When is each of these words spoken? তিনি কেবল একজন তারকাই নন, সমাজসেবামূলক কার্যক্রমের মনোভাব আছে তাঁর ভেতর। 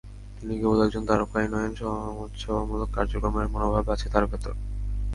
তিনি 0.37 0.53
কেবল 0.59 0.79
একজন 0.85 1.03
তারকাই 1.09 1.47
নন, 1.47 1.71
সমাজসেবামূলক 1.79 2.89
কার্যক্রমের 2.95 3.47
মনোভাব 3.53 3.85
আছে 3.89 4.07
তাঁর 4.13 4.25
ভেতর। 4.31 4.53